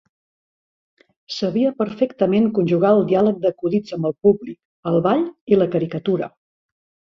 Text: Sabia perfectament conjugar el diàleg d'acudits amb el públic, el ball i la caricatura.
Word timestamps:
Sabia 1.35 1.73
perfectament 1.81 2.47
conjugar 2.59 2.95
el 2.97 3.03
diàleg 3.13 3.39
d'acudits 3.45 3.95
amb 3.99 4.11
el 4.13 4.17
públic, 4.27 4.59
el 4.95 5.01
ball 5.11 5.25
i 5.55 5.63
la 5.63 5.71
caricatura. 5.79 6.35